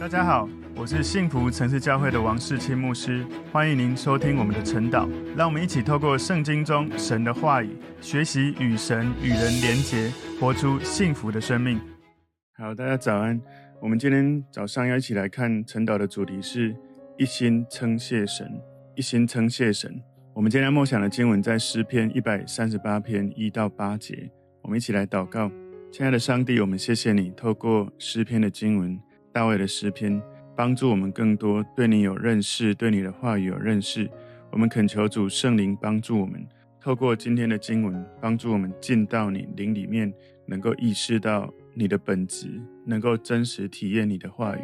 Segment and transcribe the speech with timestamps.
[0.00, 5.08] 大家好，我是幸福城市教会的王世清牧师，欢迎您收听我们的晨祷。
[5.36, 11.80] 让我们一起透过圣经中神的话语，学习与神与人连结，活出幸福的生命。
[12.56, 13.40] 好，大家早安。
[13.82, 16.76] 我们今天早上要一起来看晨祷的主题是
[17.18, 18.48] 一心称谢神，
[18.94, 20.00] 一心称谢神。
[20.32, 24.30] 我们今天默想的经文在诗篇一百三十八篇一到八节。
[24.62, 25.50] 我们一起来祷告，
[25.90, 28.96] 亲爱的上帝，我们谢谢你透过诗篇的经文。
[29.38, 30.20] 大卫的诗篇
[30.56, 34.10] 帮助我们更多对你有认识，对你的话语有认识。
[34.50, 36.44] 我们恳求主圣灵帮助我们，
[36.80, 40.12] 透过今天的经文，帮助我们进到你灵里面，
[40.44, 44.60] 能够意识到你的本质，能够真实体验你的话语。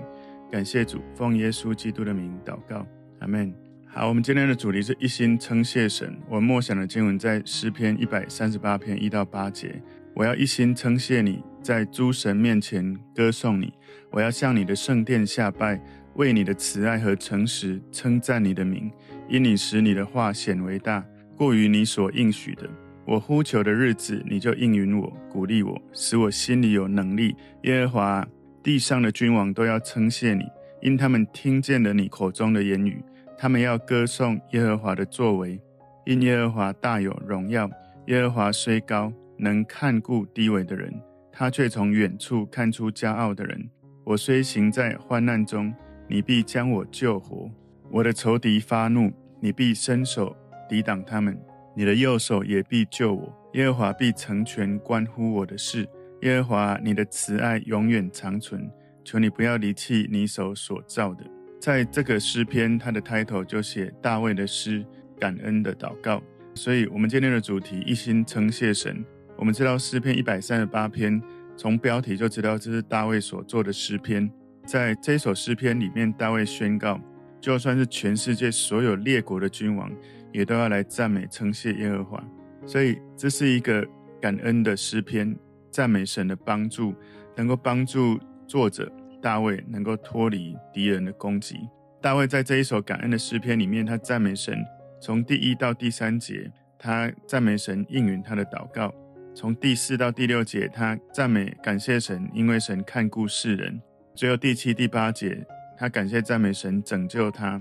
[0.51, 2.85] 感谢主，奉耶稣基督的名祷告，
[3.21, 3.55] 阿门。
[3.87, 6.19] 好，我们今天的主题是一心称谢神。
[6.29, 9.81] 我默想的经文在诗篇一百三十八篇一到八节。
[10.15, 13.73] 我要一心称谢你，在诸神面前歌颂你。
[14.13, 15.81] 我要向你的圣殿下拜，
[16.15, 18.89] 为你的慈爱和诚实称赞你的名，
[19.29, 21.05] 因你使你的话显为大，
[21.37, 22.71] 过于你所应许的。
[23.05, 27.35] 我呼求的日子，你就应允我，鼓励我，使我心里有能力。
[27.63, 28.29] 耶和华，
[28.63, 30.45] 地上的君王都要称谢你，
[30.81, 33.03] 因他们听见了你口中的言语。
[33.37, 35.61] 他们要歌颂耶和华的作为，
[36.07, 37.69] 因耶和华大有荣耀。
[38.07, 39.13] 耶和华虽高，
[39.45, 40.93] 能看顾低微的人，
[41.31, 43.69] 他却从远处看出骄傲的人。
[44.03, 45.73] 我虽行在患难中，
[46.09, 47.51] 你必将我救活；
[47.91, 50.35] 我的仇敌发怒，你必伸手
[50.69, 51.39] 抵挡他们，
[51.77, 53.51] 你的右手也必救我。
[53.53, 55.89] 耶和华必成全关乎我的事。
[56.23, 58.69] 耶和华，你的慈爱永远长存，
[59.05, 61.25] 求你不要离弃你手所造的。
[61.61, 64.85] 在这个诗篇，它的 title 就写大卫的诗，
[65.21, 66.23] 感恩的祷告。
[66.55, 69.05] 所以，我们今天的主题一心称谢神。
[69.37, 71.23] 我们知道诗篇一百三十八篇。
[71.57, 74.29] 从标题就知道这是大卫所做的诗篇。
[74.67, 77.01] 在这首诗篇里面，大卫宣告，
[77.41, 79.89] 就算是全世界所有列国的君王，
[80.33, 82.25] 也都要来赞美称谢耶和华。
[82.67, 83.87] 所以这是一个
[84.21, 85.37] 感恩的诗篇，
[85.71, 86.93] 赞美神的帮助，
[87.37, 88.91] 能够帮助作者
[89.23, 91.57] 大卫能够脱离敌人的攻击。
[92.03, 94.59] 大卫在这一首感恩的诗篇里面，他赞美神，
[95.01, 98.93] 从第一到第三节，他赞美神应允他的祷告。
[99.35, 103.81] 从第四到第六节，他赞美感谢神，因为神看顾世人。
[104.15, 105.45] 最后第七、第八节，
[105.77, 107.61] 他感谢赞美神拯救他。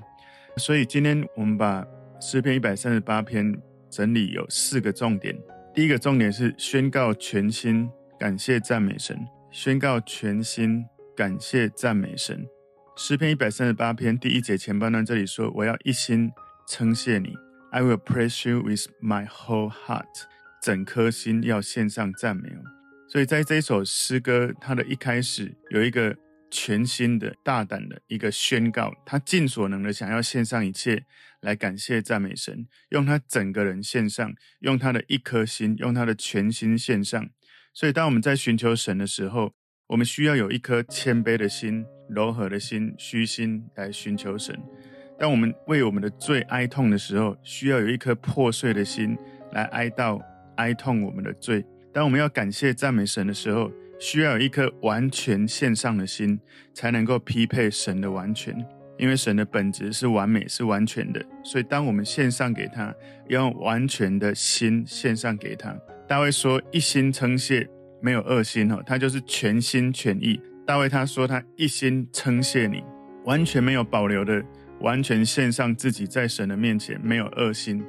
[0.57, 1.83] 所以今天我们把
[2.21, 5.35] 诗篇一百三十八篇整理有四个重点。
[5.73, 9.17] 第一个重点是宣告全心感谢赞美神，
[9.49, 10.85] 宣告全心
[11.15, 12.45] 感谢赞美神。
[12.95, 16.31] 诗篇一百三十八篇第一节前半段这里说：“我要一心
[16.67, 17.33] 称谢你
[17.71, 20.05] ，I will praise you with my whole heart。”
[20.63, 22.63] 整颗心要献上赞美哦，
[23.09, 26.15] 所以在这一首诗歌，它的一开始有一个
[26.49, 31.03] 全新的、大胆的一个宣告，他尽所能的想要献上一切
[31.41, 37.29] 来感谢赞美神，用他整个人献上，用他的一颗心，用他的全心献上。
[37.73, 39.53] 所以，当我们在寻求神的时候，
[39.87, 44.55] 我们需要有一颗谦卑的心、柔和的心、虚心来寻求神；
[45.19, 49.17] 当我们为我们的罪哀痛的时候，需要有一颗破碎的心
[49.51, 50.21] 来哀悼。
[50.55, 51.63] 哀痛我们的罪。
[51.91, 56.39] 当我们要感谢赞美神的时候，需要有一颗完全献上的心，
[56.73, 58.55] 才能够匹配神的完全。
[58.97, 61.23] 因为神的本质是完美，是完全的。
[61.43, 62.93] 所以，当我们献上给他，
[63.27, 65.75] 要用完全的心献上给他。
[66.07, 67.67] 大卫说：“一心称谢，
[68.01, 70.39] 没有二心。”哦，他就是全心全意。
[70.65, 72.83] 大卫他说：“他一心称谢你，
[73.25, 74.43] 完全没有保留的，
[74.79, 77.83] 完全献上自己在神的面前，没有二心。”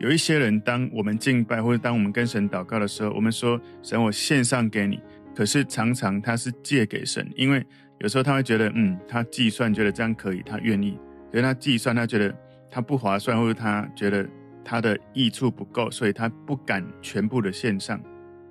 [0.00, 4.98] 有一些人，当我们敬拜或者当我们跟神祷告的时候，我们说：“神，我献上给你。”
[5.36, 7.62] 可是常常他是借给神，因为
[7.98, 10.98] 有时候他会觉得，嗯，他计算觉得这样可以，他愿意。
[11.30, 12.34] 可是他计算他觉得
[12.70, 14.26] 他不划算，或者他觉得
[14.64, 18.00] 他的益处不够，所以他不敢全部的献上。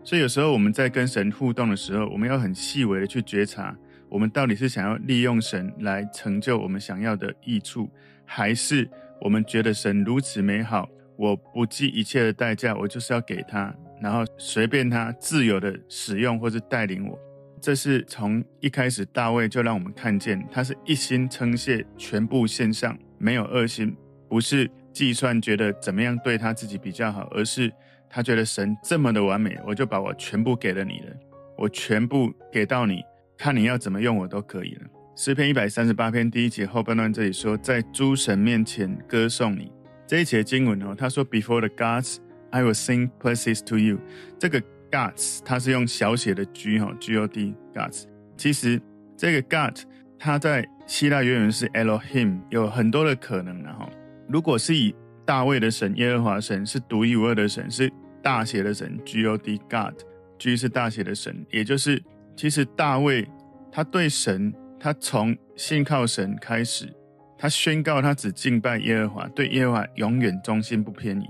[0.04, 3.76] 所以有时候我们在跟神互动的时候，我们要很细微的去觉察，
[4.08, 7.90] 我们到底是想要利用神来成就我们想要的益处，
[8.24, 8.88] 还是
[9.20, 10.88] 我们觉得神如此美好。
[11.20, 17.20] 我不计一切的代价，我就是要给他，然后随便他自由的使用或是带领我。
[17.62, 23.94] 这是从一开始大卫就让我们看见，他是一心称谢，全部献上，没有二心，
[24.30, 27.70] 不是计算觉得怎么样对他自己比较好，而是
[28.10, 31.14] 他觉得神这么的完美，我就把我全部给了你了，
[31.58, 33.04] 我全部给到你，
[33.38, 34.88] 看你要怎么用我都可以了。
[35.18, 39.70] 诗篇一百三十八篇第一节后半段这里说，在诸神面前歌颂你。
[40.10, 42.18] 这一节经文哦，他说：“Before the gods,
[42.50, 44.00] I will sing praises to you。”
[44.40, 44.60] 这个
[44.90, 48.06] gods 它是用小写的 G 哈，G O D gods。
[48.36, 48.82] 其实
[49.16, 49.78] 这个 God
[50.18, 53.62] 它在希腊原文是 Elohim，有很多的可能。
[53.62, 53.88] 然后，
[54.28, 54.96] 如果是以
[55.26, 57.88] 大卫的神耶和华神是独一无二的神，是
[58.24, 62.02] 大写的神 God God，G 是大写的神，也就是
[62.36, 63.30] 其实大卫
[63.72, 66.92] 他对神，他从信靠神开始，
[67.42, 71.26] 他宣告他只敬拜耶和华，对耶和华永远忠心不偏移。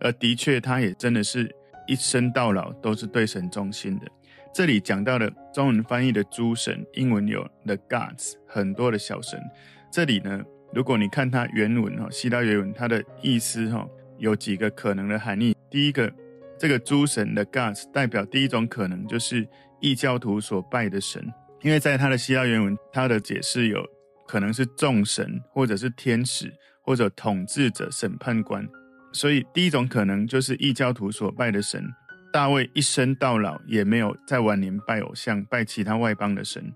[0.00, 1.54] 而的确，他也真的是
[1.86, 4.06] 一生到老都是对神忠心的。
[4.54, 9.38] 这里讲到的中文翻译的诸神，英文有 the gods，很多的小神。
[9.90, 15.54] 这里呢，如果你看它原文哈，希腊原文它的意思哈，有几个可能的含义。
[15.68, 16.10] 第一个，
[16.58, 19.46] 这个诸神的 gods 代表第一种可能就是
[19.80, 21.22] 异教徒所拜的神，
[21.60, 23.86] 因为在它的希腊原文，它的解释有
[24.32, 26.50] 可能是众神，或者是天使，
[26.80, 28.66] 或者统治者、审判官。
[29.12, 31.84] 所以第一种可能就是异教徒所拜的神。
[32.32, 36.72] 大卫一生到老也没有在晚年拜偶像、拜其他外邦的神。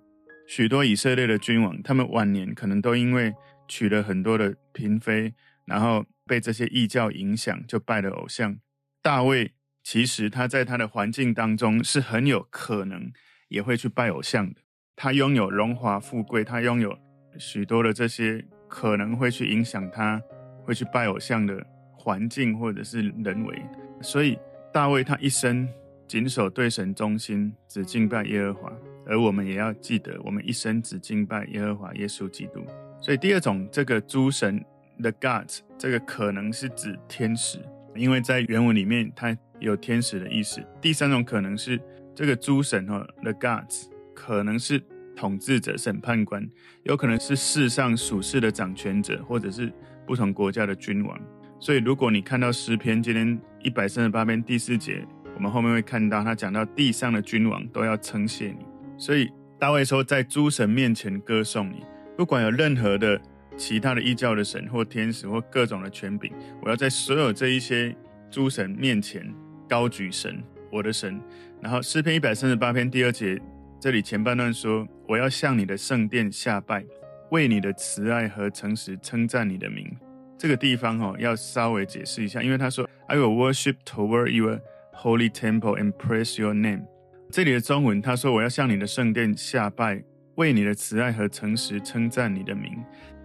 [0.46, 3.32] 许多以色列的君王，他们晚年可能都因为
[3.66, 5.32] 娶了很多的嫔妃，
[5.64, 8.58] 然后被这些异教影响，就拜了偶像。
[9.00, 13.10] 大卫其实他在他的环境当中是很有可能
[13.48, 14.60] 也会去拜偶像的。
[14.94, 16.98] 他拥有荣华富贵，他拥有
[17.38, 20.20] 许多的这些可能会去影响他
[20.64, 23.62] 会去拜偶像的环境或者是人为，
[24.00, 24.38] 所以。
[24.72, 25.66] 大卫他一生
[26.06, 28.72] 谨守对神忠心，只敬拜耶和华。
[29.06, 32.62] 而我们也要记得，我们一生只敬拜耶和华耶稣基督。
[33.00, 34.62] 所以第二种，这个诸神
[35.00, 37.58] the gods，这个可能是指天使，
[37.94, 40.62] 因为在原文里面它有天使的意思。
[40.78, 41.80] 第三种可能是
[42.14, 44.78] 这个诸神哈 the gods，可能是
[45.16, 46.46] 统治者、审判官，
[46.84, 49.72] 有可能是世上属世的掌权者，或者是
[50.06, 51.18] 不同国家的君王。
[51.58, 55.02] 所以，如果你看到诗篇今天一百三十八篇第四节，
[55.34, 58.58] 我们后面会看到他讲到地上的君王都要称谢你。
[58.98, 61.82] 所以大卫说，在诸神面前歌颂你，
[62.14, 63.18] 不管有任何的
[63.56, 66.30] 其他的异教的神或天使或各种的权柄，
[66.62, 67.96] 我要在所有这一些
[68.30, 69.34] 诸神面前
[69.66, 71.18] 高举神，我的神。
[71.62, 73.40] 然后诗篇一百三十八篇第二节，
[73.80, 76.84] 这里前半段说，我要向你的圣殿下拜，
[77.30, 79.96] 为你的慈爱和诚实称赞你的名。
[80.36, 84.60] 这个地方哦，要稍微解释一下，因为他说，I will worship toward your
[84.92, 86.82] holy temple and praise your name。
[87.30, 90.02] 这里的中文他说，我要向你的圣殿下拜，
[90.34, 92.72] 为你的慈爱和诚实称赞你的名。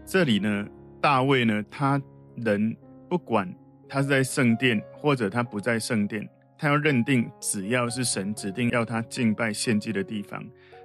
[0.06, 0.68] 这里呢，
[1.02, 2.02] 大卫呢，他
[2.38, 2.76] 人
[3.10, 3.54] 不管
[3.90, 6.28] 他是在圣殿或者他不在圣殿，
[6.58, 10.44] 他要认定只要是神指定要他敬拜献祭的地方，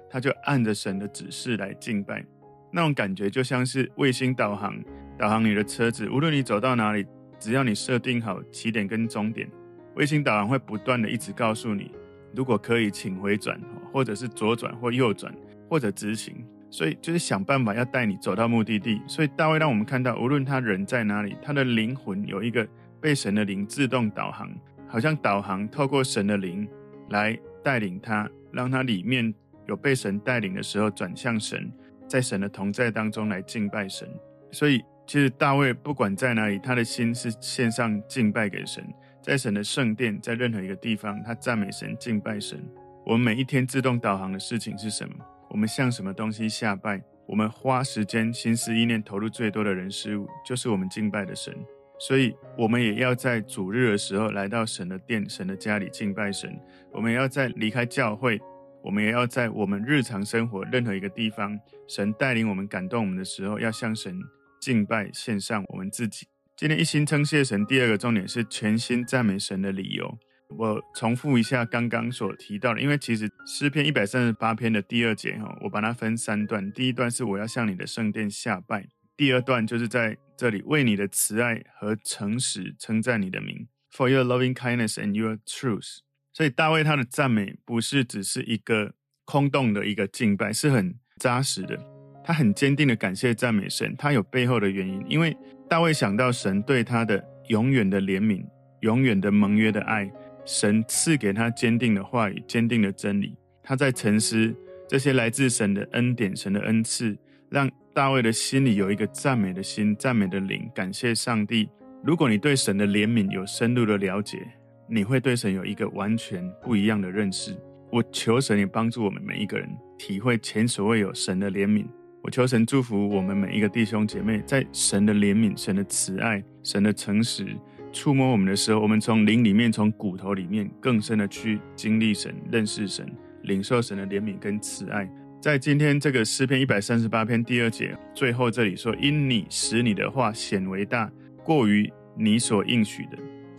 [0.09, 2.23] 他就按着神的指示来敬拜。
[2.71, 4.77] 那种感觉就像是卫星导航。
[5.17, 7.03] 导航你的车子，无论你走到哪里，
[7.39, 9.49] 只要你设定好起点跟终点，
[9.95, 11.89] 卫星导航会不断的一直告诉你，
[12.35, 13.59] 如果可以，请回转，
[13.91, 15.33] 或者是左转或右转，
[15.67, 16.35] 或者直行。
[16.69, 19.01] 所以就是想办法要带你走到目的地。
[19.07, 22.67] 所以大卫让我们看到，无论他人在哪里，他的灵魂有一个
[23.01, 24.53] 被神的灵自动导航，
[24.87, 26.67] 好像导航透过神的灵
[27.09, 29.33] 来带领他，让他里面
[29.67, 31.71] 有被神带领的时候转向神，
[32.07, 34.09] 在神的同在当中来敬拜神。
[34.51, 34.83] 所以。
[35.09, 38.83] 其实大卫不管在哪里，他的心是献上敬拜给神，
[39.23, 42.61] 在神的圣殿，在任何一个地方，他赞美神、敬拜神。
[43.05, 45.15] 我们每一天自动导航的事情是什么？
[45.49, 47.01] 我们向什么东西下拜？
[47.25, 51.55] 我们花时间、心思、意念投入最多的人事物，就是我们敬拜的神。
[51.97, 56.53] 所以，我们也要在主日的时候来到神的殿、神的家里敬拜神。
[56.91, 58.41] 我们也要在离开教会，
[58.87, 64.17] 我们也要在我们日常生活任何一个地方，神带领我们、感动我们的时候，要向神。
[64.61, 66.25] 敬拜献上我们自己。
[66.55, 70.17] 今天一心称谢神，第二个重点是全心赞美神的理由。
[70.49, 76.71] 我重复一下刚刚所提到的，因为其实诗篇一百三十八篇的第二节哈，我把它分三段。
[76.71, 85.97] 第一段是我要向你的圣殿下拜，第二段就是在这里为你的慈爱和诚实称赞你的名，For your loving kindness and your truth。
[86.37, 88.93] 所以大卫他的赞美不是只是一个
[89.25, 91.75] 空洞的一个敬拜，是很扎实的。
[92.23, 95.35] 他很坚定的感谢赞美神，他有背后的原因，因为
[95.67, 98.45] 大卫想到神对他的永远的怜悯、
[98.81, 100.07] 永远的盟约的爱，
[100.45, 103.35] 神赐给他坚定的话语、坚定的真理。
[103.63, 104.55] 他在沉思
[104.87, 107.17] 这些来自神的恩典、神的恩赐，
[107.49, 111.67] 让大卫的心里有一个赞美的心、赞美的灵，感谢上帝。
[112.03, 114.47] 如果你对神的怜悯有深入的了解，
[114.89, 117.55] 你会对神有一个完全不一样的认识。
[117.91, 121.85] 我求神也帮助我们每一个人体会前所未有神的怜悯。
[122.21, 127.45] 我求神祝福我们每一个弟兄姐妹，在神的怜悯、神的慈爱、神的诚实
[127.93, 133.09] 触摸我们的时候，我们从灵里面、从骨头里面更深的去经历神、认识神、
[133.43, 135.09] 领受神的怜悯跟慈爱，
[135.41, 141.09] 在今天这个诗篇一百三十八篇第二节最后这里说：“因你使你的话显为大，
[141.45, 143.17] 过于你所应许的。”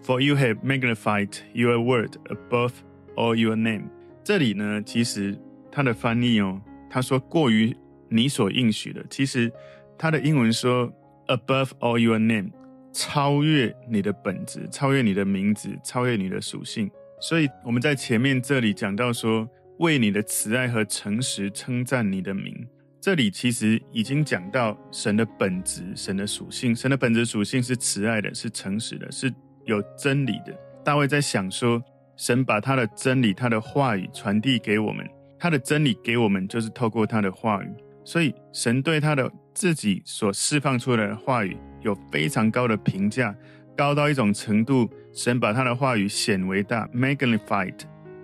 [0.09, 2.73] For you have magnified your word above
[3.15, 3.91] all your name。
[4.25, 5.39] 这里呢，其实
[5.71, 7.77] 它的翻译哦，他说过于
[8.09, 9.53] 你所应许的，其实
[9.99, 10.91] 它的英文说
[11.27, 12.49] above all your name，
[12.91, 16.91] 超越你的本质，超越你的名字，超越你的属性。
[17.21, 19.47] 所以我们在前面这里讲到说。
[19.79, 22.67] 为你的慈爱和诚实称赞你的名，
[23.01, 26.75] 这里其实已经讲到神的本质、神的属性。
[26.75, 29.33] 神的本质属性是慈爱的，是诚实的，是
[29.69, 30.53] 有真理的。
[30.83, 31.81] 大卫在想说，
[32.17, 35.07] 神把他的真理、他的话语传递给我们，
[35.39, 37.69] 他的真理给我们就是透过他的话语。
[38.03, 43.37] 所以，神对他的自己所释放出来的话语有非常高的评价，
[43.77, 47.79] 高到一种程度，神把他的话语显为大，magnified。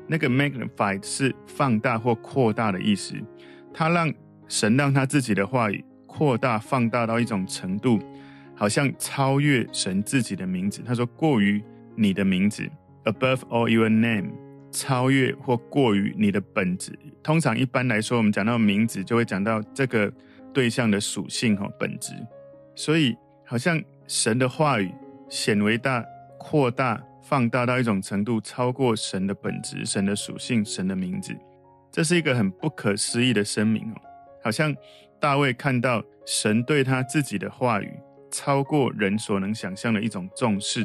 [0.08, 3.14] 那个 magnified 是放大或扩大的意思，
[3.74, 4.10] 他让
[4.48, 7.98] 神让他自己的话语扩大、放大到一种程度，
[8.54, 10.82] 好像超越神自己的名字。
[10.84, 11.62] 他说：“过于
[11.96, 12.68] 你的名字
[13.04, 14.30] ，above all your name，
[14.70, 20.12] 超越或过于你的本质。”通常一般来说，我们讲到名字，就会讲到这个
[20.52, 22.12] 对象的属性和本质。
[22.75, 24.90] 所以，好像神的话语
[25.28, 26.04] 显为大、
[26.38, 27.02] 扩大。
[27.26, 31.34] 放大到一种程度，超过神的本质、神的属性、神的名字，
[31.90, 33.94] 这是一个很不可思议的声明哦。
[34.42, 34.76] 好像
[35.18, 37.90] 大卫看到神对他自己的话语，
[38.34, 40.84] 超过人所能想象的一种重视，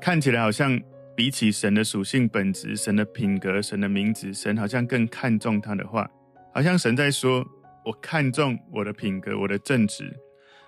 [0.00, 0.80] 看起来好像
[1.14, 6.10] 比起神的属性、本质、神的品格、神的名字，神好像更看重他的话，
[6.52, 7.46] 好像神在说
[7.86, 10.12] ：“我看重我的品格、我的正直、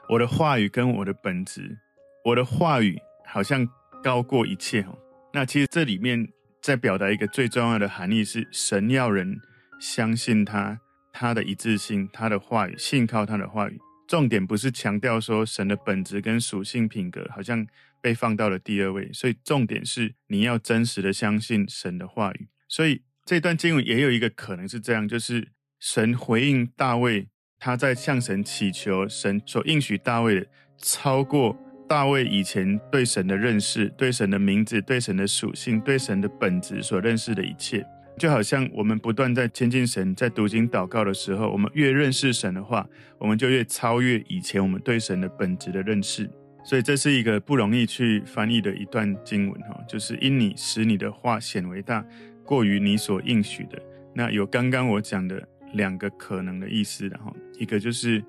[0.08, 1.76] 我的话语跟我的本质，
[2.24, 2.96] 我的话语
[3.26, 3.66] 好像
[4.00, 4.96] 高过一切哦。”
[5.34, 6.28] 那其实这里面
[6.62, 9.36] 在表达一个最重要的含义是，神要人
[9.80, 10.78] 相信他，
[11.12, 13.76] 他的一致性，他的话语，信靠他的话语。
[14.10, 17.64] 重点不是强调说神的本质跟属性品格好像
[18.00, 22.48] 被放到了第二位，所以重点是你要真实的相信神的话语。
[22.66, 27.28] 所以这段经文也有一个可能是这样，就是神回应大卫，
[27.60, 31.56] 他在向神祈求，神所应许大卫的超过。
[31.88, 37.84] 大卫以前对神的认识、对神的名字、对神的属性、对神的本质所认识的一切，
[38.20, 42.86] 就好像我们不断在亲近神，在读经祷告的时候，我们越认识神的话，
[43.16, 46.30] 我们就越超越以前我们对神的本质的认识。
[46.62, 52.04] 所以这是一个不容易去翻译的一段经文哈，就是因你使你的话显为大，
[52.44, 53.80] 过于你所应许的。
[54.14, 58.22] 那有刚刚我讲的两个可能的意思的哈，一个就是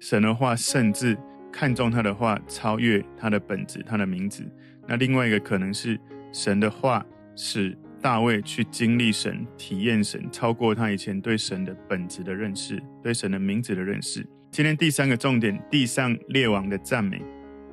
[0.00, 1.14] 神的话甚至。
[1.52, 4.44] 看重他的话，超越他的本质、他的名字。
[4.88, 5.96] 那另外一个可能是
[6.32, 14.28] 神的话使大卫去经历神、体验神，超过他以前对神的本质的认识、对神的名字的认识。
[14.50, 17.22] 今天第三个重点，地上列王的赞美。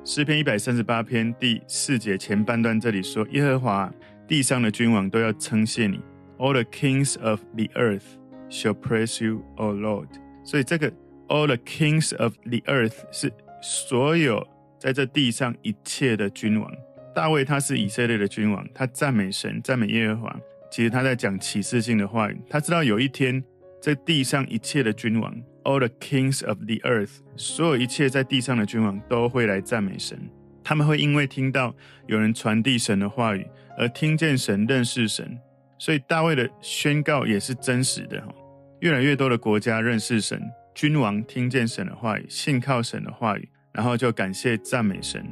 [0.06, 3.92] 诗篇一百三十八篇第四节前半段这里说：“耶和华，
[4.26, 6.00] 地上的君王都要称谢你。
[6.38, 8.16] All the kings of the earth
[8.48, 10.08] shall praise you, O Lord。”
[10.42, 10.90] 所以这个
[11.28, 13.30] “All the kings of the earth” 是。
[13.60, 14.44] 所有
[14.80, 16.68] 在这地上一切的君王，
[17.14, 20.36] 大卫他是以色列的君王，他赞美神，赞美耶和华。
[20.70, 23.42] 其实他在讲启示性的话语，他知道有一天
[23.80, 30.18] 在地上一切的君王，all the kings of the earth，所有一切在地上的君王都会来赞美神。
[30.64, 31.74] 他们会因为听到
[32.06, 35.38] 有人传递神的话语，而听见神，认识神。
[35.78, 38.22] 所以大卫的宣告也是真实的。
[38.80, 40.40] 越来越多的国家认识神。
[40.74, 45.22] 君王听见神的话语，信靠神的话语，然后就感谢赞美神，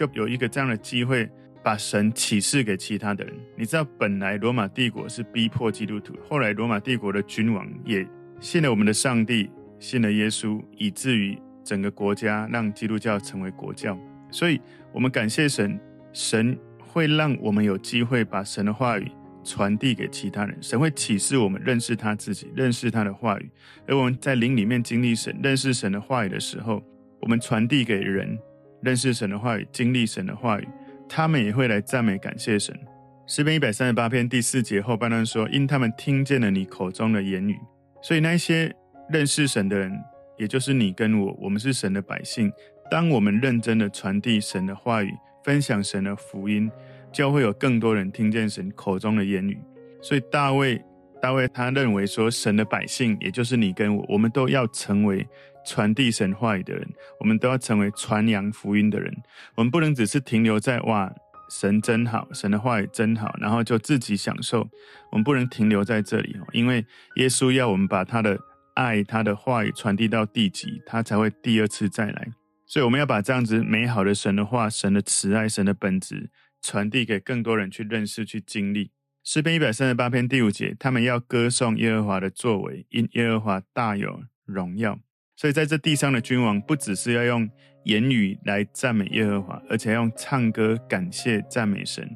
[0.00, 1.28] 就有一个这样的机会，
[1.62, 3.34] 把神启示给其他的人。
[3.54, 8.06] 你知道，本来罗马帝国是逼迫基督徒，后来罗马帝国的君王也
[8.40, 13.94] 信了我们的上帝，信了耶稣，以至于整个国家让基督教成为国教。
[14.30, 14.58] 所以，
[14.90, 15.78] 我们感谢神，
[16.14, 19.06] 神会让我们有机会把神的话语。
[19.42, 23.50] 传递给其他人，神会启示我们认识他自己，认识他的话语。
[23.86, 26.82] 而我们在灵里面经历神、认识神的话语的时候，
[27.20, 28.38] 我们传递给人
[28.82, 30.68] 认识神的话语、经历神的话语，
[31.08, 32.78] 他们也会来赞美感谢神。
[33.26, 37.58] 诗篇一百三十八篇第四节后半段说：“因他们听见了你口中的言语。”
[38.02, 38.74] 所以那些
[39.08, 39.92] 认识神的人，
[40.36, 42.52] 也就是你跟我，我们是神的百姓。
[42.90, 45.12] 当我们认真的传递神的话语，
[45.44, 46.70] 分享神的福音。
[47.12, 49.58] 就会有更多人听见神口中的言语，
[50.00, 50.80] 所以大卫，
[51.20, 55.26] 大卫他认为说，神的百姓，也就是你跟我，我们都要成为
[55.64, 56.88] 传递神话语的人，
[57.18, 59.14] 我们都要成为传扬福音的人。
[59.56, 61.12] 我们不能只是停留在哇，
[61.50, 64.68] 神真好，神的话语真好，然后就自己享受。
[65.10, 66.84] 我们不能停留在这里，因为
[67.16, 68.38] 耶稣要我们把他的
[68.74, 72.28] 爱、他的话语传递到地极，他才会第二次再来。
[72.66, 76.30] 所以我们要把这样子美好的神的话、神的慈爱、神的本质
[76.62, 78.92] 传递给更多人去认识、去经历。
[79.24, 84.98] 诗篇一百三十八篇第五节，他们要歌颂耶和华的作为，因耶和华大有荣耀。
[85.40, 87.48] 所以在这地上的君王，不只是要用
[87.84, 92.06] 言语来赞美耶和华，而且要用唱歌感谢赞美神。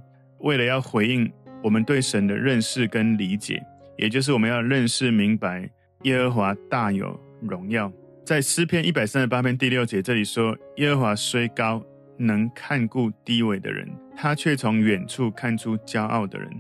[0.41, 3.65] 为了要回应我们对神的认识跟理解，
[3.97, 5.67] 也就是我们要认识明白
[6.03, 7.91] 耶和华大有荣耀。
[8.27, 11.83] 在诗篇一百三十八篇第六节这里说：“耶和华虽高，
[12.19, 16.51] 能看顾低微的人，他却从远处看出骄傲的人。”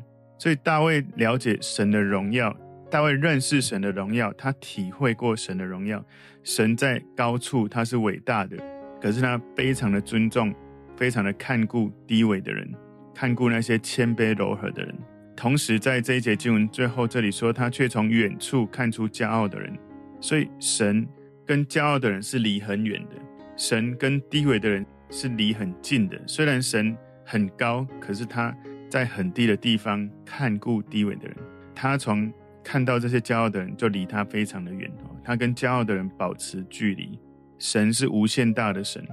[0.41, 2.57] 所以大卫了解神的荣耀，
[2.95, 6.01] 大卫认识神的荣耀，他体会过神的荣耀。
[6.45, 8.57] 神在高处，他是伟大的，
[9.03, 10.55] 可是他非常的尊重，
[10.97, 12.73] 非常的看顾低微的人，
[13.13, 14.95] 看顾那些谦卑柔和的人。
[15.35, 19.77] 同时，在这一节经文最后这里说，他却从远处看出骄傲的人。
[20.21, 21.05] 所以神。
[21.45, 23.17] 跟骄傲的人是离很远的，
[23.57, 26.17] 神跟低微的人是离很近的。
[26.29, 26.97] 虽然神
[27.27, 28.57] 很高，可是他
[28.89, 31.37] 在很低的地方看顾低微的人。
[31.75, 32.33] 他从
[32.65, 34.91] 看到这些骄傲的人，就离他非常的远。
[35.23, 37.17] 他跟骄傲的人保持距离。
[37.59, 39.07] 神是无限大的神。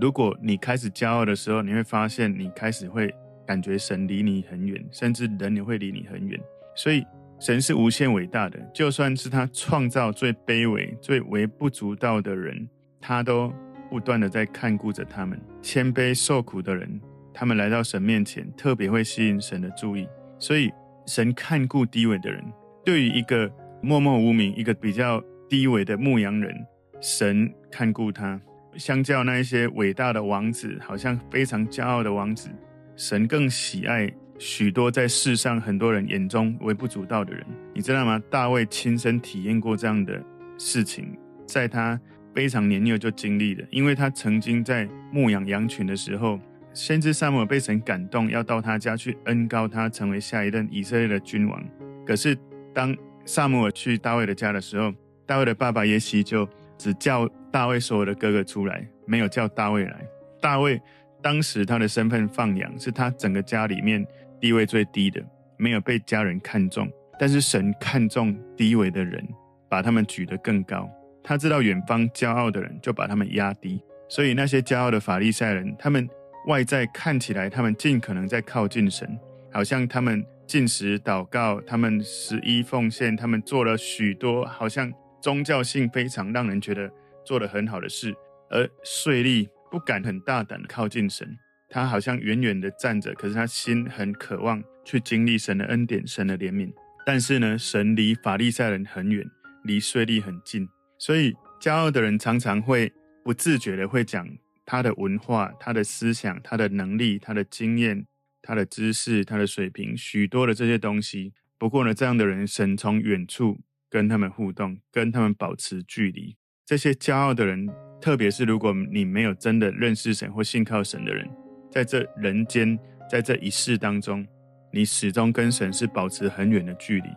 [0.00, 6.40] 如果你开始骄傲的时候，你会发现你开始会感觉神离你很远，甚至人也会离你很远。
[6.76, 7.04] 所以。
[7.40, 12.68] 神是无限伟大的，就算是他创造最卑微、最微不足道的人，
[13.00, 13.52] 他都
[13.90, 15.36] 不断的在看顾着他们。
[15.60, 17.00] 谦卑受苦的人，
[17.34, 20.06] 他们来到神面前，特别会吸引神的注意。
[20.38, 20.70] 所以，
[21.04, 22.44] 神看顾低微的人。
[22.84, 26.54] 对于一个默默无名、一个比较低微的牧羊人，
[27.00, 28.40] 神看顾他。
[28.76, 32.48] 相较那一些伟大的王子，好像非常骄傲的王子，
[32.96, 34.10] 神更喜爱。
[34.38, 38.20] 许多在世上很多人眼中微不足道的人，你知道吗？
[38.28, 40.20] 大卫亲身体验过这样的
[40.58, 42.00] 事情，在他
[42.34, 46.40] 非常年幼就经历了，因为他曾经在牧养羊群的时候，
[46.72, 51.64] 先知撒母耳被神感动，要到他家去恩膏他成为下一任以色列的君王。
[52.04, 52.36] 可是
[52.74, 54.92] 当撒母耳去大卫的家的时候，
[55.26, 60.06] 大卫的爸爸耶西就只叫大卫所有的哥哥出来，没有叫大卫来。
[60.40, 60.80] 大卫
[61.22, 64.06] 当时他的身份放羊，是他整个家里面。
[64.40, 65.24] 地位最低的，
[65.56, 69.24] 没有被家人看重，但是神看重低微的人，
[69.68, 70.90] 把他们举得更高。
[71.22, 73.80] 他知道远方骄傲的人，就把他们压低。
[74.08, 76.08] 所以那些骄傲的法利赛人，他们
[76.48, 79.16] 外在看起来，他们尽可能在靠近神，
[79.52, 86.90] 好像他们进食祷告，他们十一奉献，他们做了许多好像宗教性非常让人觉得
[87.24, 88.14] 做得很好的事，
[88.50, 91.26] 而税吏不敢很大胆的靠近神。
[91.70, 96.70] 他好像远远的站着，可是他心很渴望去经历神的恩典、神的怜悯。
[97.06, 99.24] 但是呢，神离法利赛人很远，
[99.64, 102.92] 离税吏很近，所以骄傲的人常常会
[103.24, 104.28] 不自觉的会讲
[104.66, 108.06] 他的文化、他的思想、他的能力、他的经验、
[108.42, 111.32] 他的知识、他的水平，许多的这些东西。
[111.56, 116.36] 不过呢，这样的人，神从远处跟他们互动，跟他们保持距离。
[116.66, 117.68] 这些骄傲的人，
[118.00, 121.28] 特别是如果你没有真的认识神或信靠神的人。
[121.70, 122.78] 在这人间，
[123.08, 124.26] 在这一世当中，
[124.72, 127.08] 你始终跟神是保持很远的距离。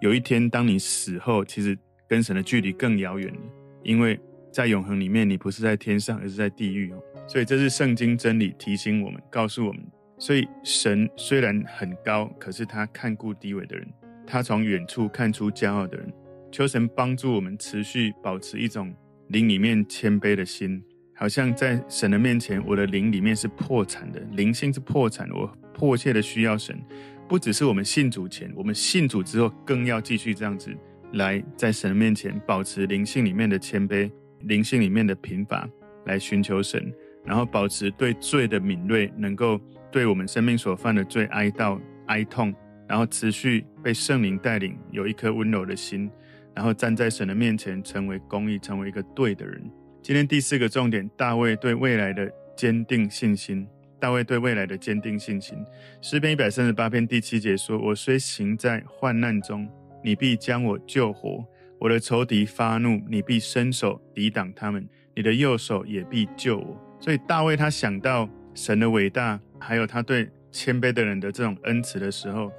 [0.00, 3.40] 有一天，当你死后，其实跟神的距离更遥远了，
[3.82, 4.18] 因为
[4.52, 7.02] 在永恒里面，你不是在天上，而是在地狱哦。
[7.28, 9.82] 所以这是圣经真理提醒我们，告诉我们。
[10.24, 13.86] 所以神虽然很高，可是他看顾低微的人，
[14.26, 16.10] 他从远处看出骄傲的人。
[16.50, 18.90] 求神帮助我们持续保持一种
[19.28, 20.82] 灵里面谦卑的心。
[21.14, 25.34] 好像在神的面前，我的灵里面是破产的，灵性是破产的。
[25.34, 26.74] 我迫切的需要神，
[27.28, 30.74] 不只是我们信主前，我们信主之后更要继续这样子
[31.12, 34.10] 来在神的面前保持灵性里面的谦卑，
[34.40, 35.68] 灵性里面的贫乏，
[36.06, 36.90] 来寻求神，
[37.26, 39.60] 然后保持对罪的敏锐，能够
[39.94, 42.52] 对我们生命所犯的罪哀悼哀痛，
[42.88, 46.10] 然后持续被圣灵带领，有一颗温柔的心，
[46.52, 49.62] 然后站在神的面前，成为公义，成为一个对的人。
[50.02, 53.64] 今天第四个重点，大卫对未来的坚定信心。
[54.00, 55.56] 大卫对未来的坚定信心。
[56.02, 59.68] 诗篇一百三十八篇第七节说：“我虽行在患难中，
[60.02, 61.46] 你必将我救活；
[61.78, 72.52] 我的仇敌发怒，你必伸手抵挡他们，你的右手也必救我。”所以大卫他想到神的伟大，还有他对谦卑的人的这种恩慈的时候，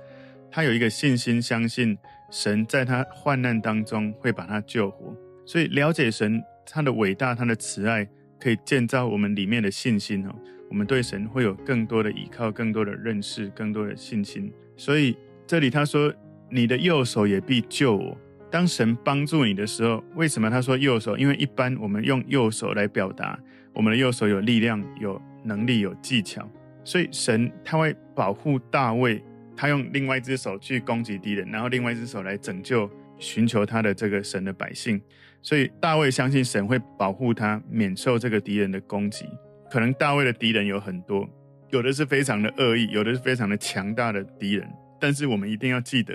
[0.52, 1.98] 他有一个信心，相信
[2.32, 5.16] 神在他患难当中会把他救活。
[5.46, 6.44] 所以了解神。
[6.68, 10.34] 他的伟大，他的慈爱，可以建造我们里面的信心哦。
[10.68, 14.52] 我们对神会有更多的依靠，更多的认识，更多的信心。
[14.76, 16.12] 所以这里他说
[16.50, 18.18] ：“你的右手也必救我。”
[18.50, 21.16] 当神帮助你的时候，为什么他说右手？
[21.16, 23.40] 因为一般我们用右手来表达，
[23.72, 26.50] 我们的右手有力量、有能力、有技巧，
[26.86, 29.22] 所以神他会保护大卫，
[29.58, 35.02] 他用另外一只手去攻击敌人，然后另外一只手来拯救、寻求他的这个神的百姓。
[35.42, 39.26] 所以大卫相信神会保护他，免受这个敌人的攻击。
[39.70, 41.28] 可能大卫的敌人有很多，
[41.70, 44.68] 有的是非常的恶意，有的是非常的强大的敌人。
[45.00, 46.14] 但是我们一定要记得，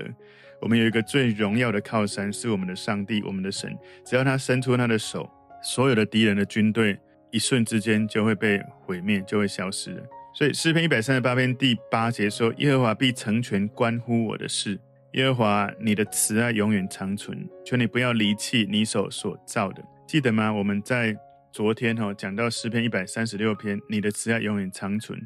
[0.61, 3.77] 我们有一个最荣耀的靠山，是我们的上帝，我们的神。
[4.05, 5.29] 只要他伸出他的手，
[5.63, 6.99] 所有的敌人的军队
[7.31, 10.03] 一瞬之间就会被毁灭，就会消失了。
[10.33, 14.81] 所以诗篇一百三十八篇第八节说：“耶和华必成全关乎我的事。
[15.14, 20.53] 耶和华，你的慈爱永远长存，求你不要离弃你手所造的。”记得吗？
[20.53, 21.16] 我们在
[21.53, 25.19] 昨天哈讲到诗篇一百三十六篇，你的慈爱永远长存。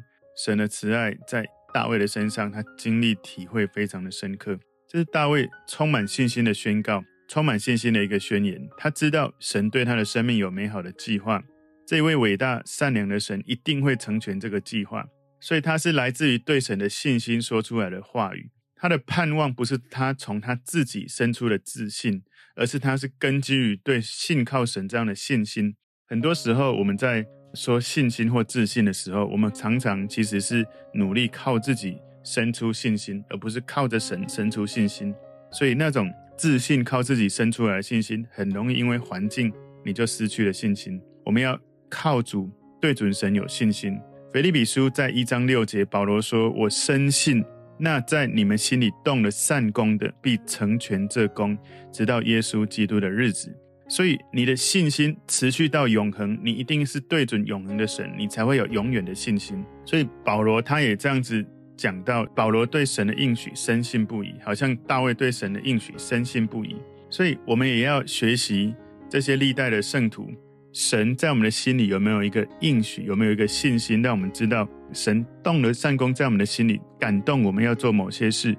[0.43, 4.57] 神的慈爱在大卫的身上，他经历体会非常的深刻。
[4.89, 8.59] 这是大卫充满信心的宣告，充满信心的一个宣言。
[8.77, 11.43] 他知道神对他的生命有美好的计划，
[11.85, 15.05] 这位伟大善良的神一定会成全这个计划。
[15.39, 18.49] 所以他是来自于对神的信心说出来的话语。
[18.75, 22.23] 他的盼望不是他从他自己生出的自信，
[22.55, 25.75] 而是他是根基于对信靠神这样的信心。
[26.07, 35.13] 很多时候我们在说信心或自信的时候，我们常常其实是努力靠自己生出信心，而不是靠着神生出信心。
[35.51, 39.53] 所以那种自信靠自己生出来的信心，很容易因为环境
[39.85, 40.99] 你就失去了信心。
[41.23, 42.49] 我们要靠主，
[42.81, 43.99] 对准神有信心。
[44.33, 47.43] 腓立比书在一章六节，保罗说：“我深信
[47.77, 51.57] 那在你们心里动了善工的，必成全这工，
[51.91, 53.55] 直到耶稣基督的日子。”
[53.87, 59.63] 所以你的信心持续到永恒，你一定是对准永恒的神，你才会有永远的信心。
[59.85, 61.45] 所以保罗他也这样子
[61.77, 66.75] 讲到，保罗对神的应许深信不疑，好像大卫对神的应许深信不疑。
[67.11, 68.73] 所以我们也要学习
[69.07, 70.31] 这些历代的圣徒，
[70.75, 78.53] 神在我们的心里有没有一个应许，有没有一个信心，让我们知道神动了善工在我们的心里，感动我们要做某些事。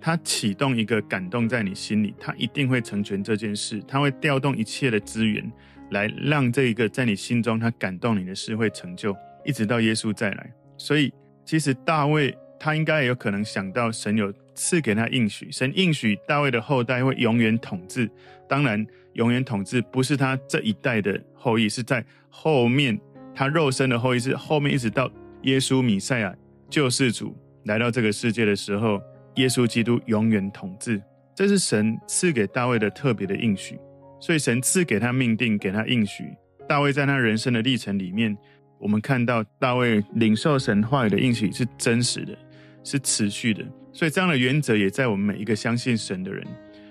[0.00, 3.82] 他启动一个感动在你心里，他一定会成全这件事。
[3.86, 5.44] 他会调动一切的资源，
[5.90, 10.50] 来让这一个在你心中他感动你的事会成就，一直到耶稣再来。
[10.78, 11.12] 所以，
[11.44, 18.10] 其实大卫他应该也有可能想到，神有赐给他应许，神应许大卫的后代会永远统治。
[18.48, 18.86] 当然，
[19.18, 22.98] 永远统治不是他这一代的后裔，是在后面
[23.34, 25.10] 他肉身的后裔，是后面一直到
[25.42, 26.34] 耶稣米赛亚
[26.70, 28.98] 救世主来到这个世界的时候。
[29.34, 31.00] 耶稣基督永远统治，
[31.32, 33.78] 这是神赐给大卫的特别的应许。
[34.20, 36.24] 所以神赐给他命定，给他应许。
[36.66, 38.36] 大卫在他人生的历程里面，
[38.80, 42.36] 我们看到大卫领受神话语的应许是真实的，
[42.82, 43.64] 是持续的。
[43.92, 46.44] 所以这样的原则也在我们每一个相信神的人，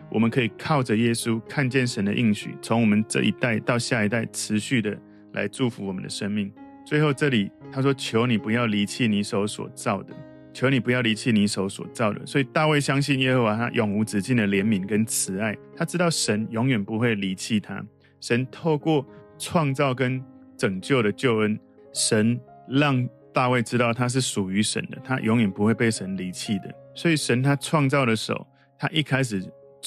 [0.09, 4.97] 我们可以靠着耶稣看见神的应许，从我们这一代到下一代持续的
[5.33, 6.51] 来祝福我们的生命。
[6.85, 10.13] 最后这里他说：“求你不要离弃你手所造的。”
[10.53, 17.79] 求你不要离弃你手所造的，所以大卫相信耶和华，他永无止境的怜悯跟慈爱，他知道神永远不会离弃他。
[18.19, 19.05] 神透过
[19.37, 20.19] 创造跟
[20.57, 21.59] 拯救的救恩，
[21.93, 26.73] 神让大卫知道他是属于神的，他永远不会被神离弃的。
[26.95, 28.47] 所以神他创造的手，
[28.79, 29.39] 他一开始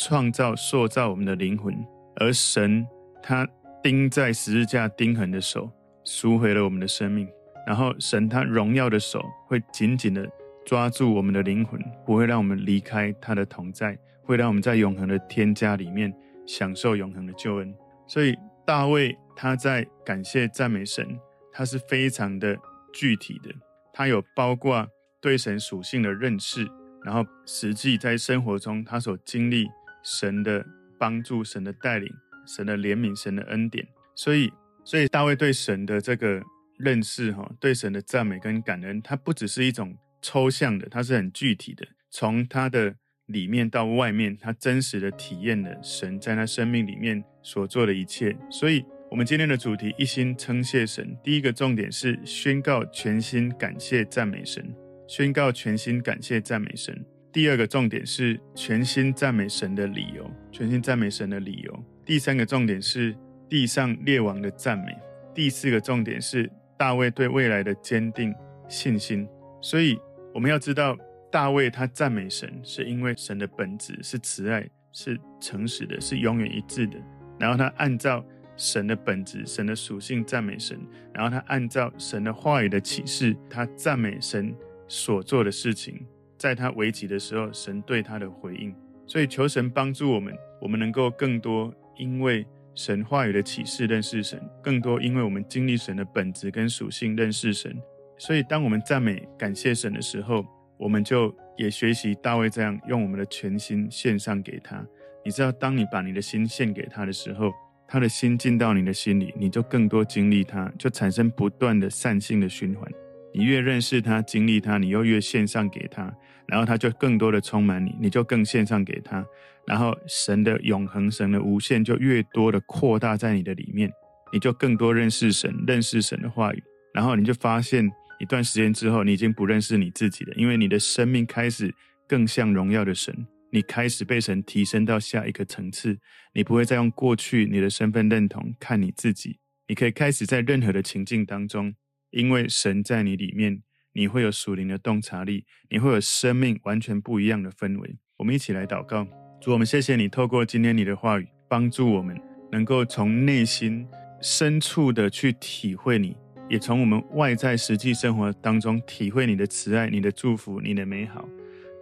[0.03, 1.75] 创造塑造我们的灵魂，
[2.17, 2.87] 而神
[3.23, 3.47] 他
[3.83, 5.71] 钉在十字架钉痕的手，
[6.05, 7.29] 赎回了我们的生命。
[7.67, 10.27] 然后神他荣耀的手会紧紧的。
[10.67, 16.15] 抓住我们的灵魂，不会让我们离开他的同在，会让我们在永恒的天家里面
[16.47, 17.75] 享受永恒的救恩。
[18.07, 21.19] 所以大卫他在感谢赞美神，
[21.51, 22.57] 他是非常的
[22.93, 23.51] 具体的，
[23.93, 24.87] 他有包括
[25.21, 26.69] 对神属性的认识，
[27.05, 29.67] 然后实际在生活中他所经历
[30.03, 30.65] 神的
[30.99, 32.13] 帮助、神的带领、
[32.47, 33.87] 神的怜悯、神的恩典。
[34.15, 34.53] 所以，
[34.85, 36.43] 所以大卫对神的这个
[36.79, 39.97] 认识，哈，对神的赞美跟感恩，它不只是一种。
[40.23, 48.37] 抽象的，它是很具体的，从他的里面到外面，他真实的体验了神在他生命里面所做的一切。
[48.51, 51.17] 所以，我们今天的主题一心称谢神。
[51.25, 54.71] 第一个重点是宣告全心感谢赞美神，
[55.09, 57.03] 宣告全心感谢赞美神。
[57.33, 61.85] 第二个重点是全心赞美神的理由，全心赞美神的理由。
[62.05, 63.17] 第三个重点是
[63.49, 64.97] 地上列王的赞美。
[65.35, 68.35] 第四个重点是大卫对未来的坚定
[68.69, 69.27] 信心。
[69.61, 69.99] 所以。
[70.33, 70.97] 我们要知道，
[71.29, 76.97] 大卫他赞美神，是因为神的本质是慈爱，是诚实的，是永远一致的。
[77.37, 78.25] 然后他按照
[78.57, 80.79] 神的本质、神的属性赞美神，
[81.13, 84.55] 然后他按照神的话语的启示，他赞美神
[84.87, 86.07] 所做的事情。
[86.41, 88.75] 在他危急的时候，神对他的回应。
[89.07, 97.77] 所以求神帮助我们，我们能够更多因为神话语的启示认识神，更多因为我们经历神的本质跟属性认识神。
[98.17, 100.43] 所以当我们赞美感谢神的时候，
[100.79, 104.83] 我们就也学习大卫这样，用我们的全心献上给他。
[105.23, 107.53] 你知道，当你把你的心献给他的时候，
[107.87, 112.91] 他的心进到你的心里，你就更多经历他，就产生不断的善性的循环。
[113.33, 116.13] 你越认识他、经历他，你又越献上给他，
[116.47, 119.25] 然后他就更多的充满你，你就更献上给他，
[119.67, 123.91] 然后神的永恒、神的无限就越多的扩大在你的里面，
[124.33, 126.63] 你就更多认识神、认识神的话语，
[126.93, 127.89] 然后你就发现
[128.19, 131.73] 一段时间之后，你已经不认识你自己了，因为你的生命开始
[132.09, 133.15] 更像荣耀的神，
[133.53, 135.97] 你开始被神提升到下一个层次，
[136.35, 139.39] 你不会再用过去你的身份认同看你自己，
[139.69, 141.75] 你可以开始在任何的情境当中。
[142.11, 147.97] 因为神在你里面，你会有属灵的洞察力，你会有生命完全不一样的氛围。
[148.19, 149.07] 我们一起来祷告，
[149.41, 152.21] 主，我们谢谢你透过今天你的话语，帮助我们
[152.53, 153.87] 能够从内心
[154.21, 156.17] 深处的去体会你，
[156.49, 161.29] 也从我们外在实际生活当中体会你的慈爱、你的祝福、你的美好。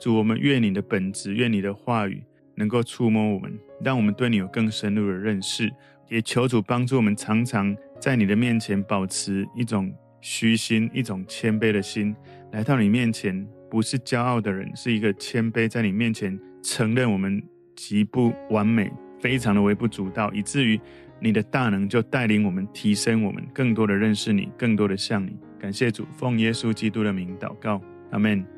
[0.01, 2.23] 主，我们愿你的本质，愿你的话语
[2.55, 5.71] 能够触摸我们，让我们对你有更深入的认识。
[6.09, 9.93] 也求主帮助我们，常常在你的面前保持一种。
[10.20, 12.14] 虚心，一种谦卑的心，
[12.52, 17.42] 来到你面前，不是骄傲的人，是一个谦卑，在你面前承认我们
[17.76, 20.81] 极不完美，非常的微不足道，以至于
[21.20, 25.37] 你的大能就带领我们提升我们，更多的认识你，更多的像你。
[25.59, 28.58] 感谢主，奉耶稣基督的名祷告，阿门。